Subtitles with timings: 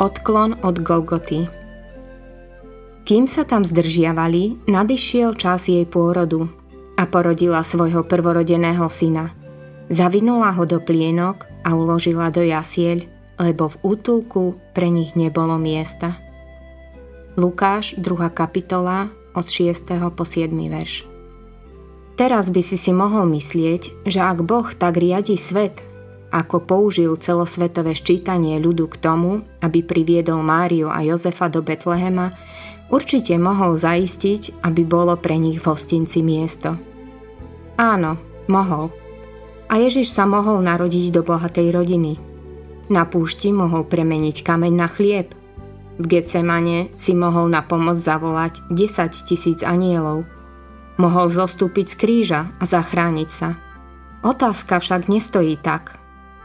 [0.00, 1.44] Odklon od Golgoty
[3.04, 6.48] Kým sa tam zdržiavali, nadišiel čas jej pôrodu
[6.96, 9.28] a porodila svojho prvorodeného syna.
[9.92, 13.04] Zavinula ho do plienok a uložila do jasieľ,
[13.44, 16.16] lebo v útulku pre nich nebolo miesta.
[17.36, 18.08] Lukáš, 2.
[18.32, 19.84] kapitola, od 6.
[20.16, 20.48] po 7.
[20.48, 21.04] verš.
[22.16, 25.84] Teraz by si si mohol myslieť, že ak Boh tak riadi svet,
[26.30, 32.30] ako použil celosvetové ščítanie ľudu k tomu, aby priviedol Máriu a Jozefa do Betlehema,
[32.90, 36.78] určite mohol zaistiť, aby bolo pre nich v hostinci miesto.
[37.74, 38.14] Áno,
[38.46, 38.94] mohol.
[39.70, 42.18] A Ježiš sa mohol narodiť do bohatej rodiny.
[42.90, 45.30] Na púšti mohol premeniť kameň na chlieb.
[46.00, 50.26] V Getsemane si mohol na pomoc zavolať 10 tisíc anielov.
[50.98, 53.54] Mohol zostúpiť z kríža a zachrániť sa.
[54.20, 55.96] Otázka však nestojí tak,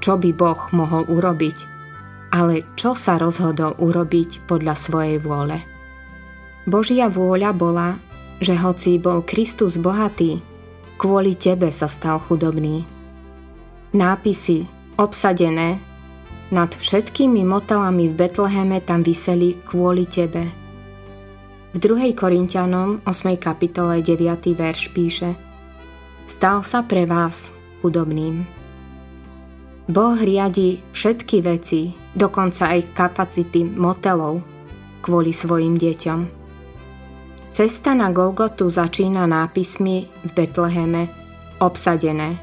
[0.00, 1.56] čo by Boh mohol urobiť,
[2.34, 5.62] ale čo sa rozhodol urobiť podľa svojej vôle.
[6.66, 7.94] Božia vôľa bola,
[8.42, 10.42] že hoci bol Kristus bohatý,
[10.98, 12.82] kvôli tebe sa stal chudobný.
[13.94, 14.66] Nápisy
[14.98, 15.78] obsadené
[16.50, 20.46] nad všetkými motelami v Betleheme tam vyseli kvôli tebe.
[21.74, 22.16] V 2.
[22.16, 23.36] Korintianom 8.
[23.36, 24.56] kapitole 9.
[24.56, 25.36] verš píše
[26.26, 28.55] Stal sa pre vás chudobným.
[29.86, 34.42] Boh riadi všetky veci, dokonca aj kapacity motelov,
[34.98, 36.20] kvôli svojim deťom.
[37.54, 41.06] Cesta na Golgotu začína nápismi v Betleheme
[41.62, 42.34] obsadené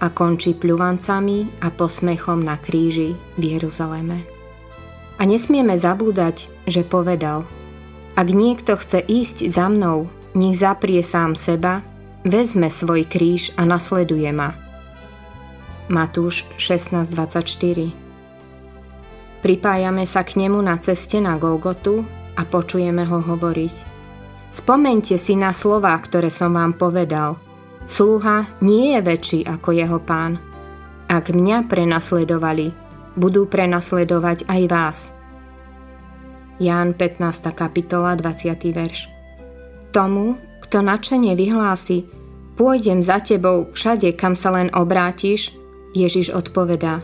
[0.00, 4.22] a končí pľuvancami a posmechom na kríži v Jeruzaleme.
[5.18, 7.42] A nesmieme zabúdať, že povedal
[8.14, 10.06] Ak niekto chce ísť za mnou,
[10.38, 11.82] nech zaprie sám seba,
[12.22, 14.54] vezme svoj kríž a nasleduje ma–
[15.90, 22.06] Matúš 16.24 Pripájame sa k nemu na ceste na Golgotu
[22.38, 23.74] a počujeme ho hovoriť.
[24.54, 27.42] Spomente si na slová, ktoré som vám povedal.
[27.90, 30.38] Sluha nie je väčší ako jeho pán.
[31.10, 32.70] Ak mňa prenasledovali,
[33.18, 35.10] budú prenasledovať aj vás.
[36.62, 37.50] Ján 15.
[37.50, 38.46] kapitola 20.
[38.70, 39.10] verš
[39.90, 42.06] Tomu, kto načene vyhlási,
[42.54, 45.58] pôjdem za tebou všade, kam sa len obrátiš,
[45.94, 47.02] Ježiš odpovedá,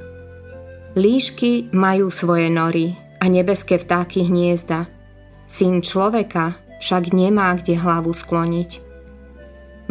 [0.97, 4.89] Líšky majú svoje nory a nebeské vtáky hniezda.
[5.45, 8.81] Syn človeka však nemá kde hlavu skloniť.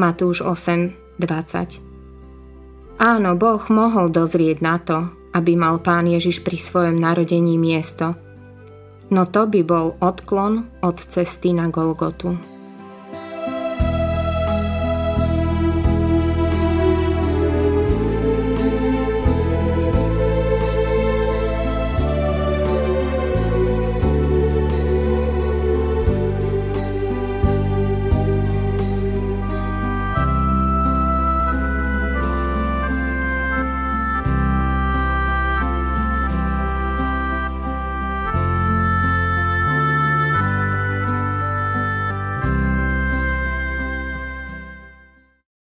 [0.02, 5.06] Matúš 8, 20 Áno, Boh mohol dozrieť na to,
[5.38, 8.18] aby mal pán Ježiš pri svojom narodení miesto.
[9.14, 12.55] No to by bol odklon od cesty na Golgotu.